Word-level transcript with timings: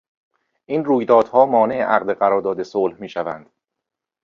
این 0.65 0.85
رویدادها 0.85 1.45
مانع 1.45 1.75
عقد 1.81 2.17
قرار 2.17 2.41
داد 2.41 2.63
صلح 2.63 3.01
میشوند. 3.01 3.49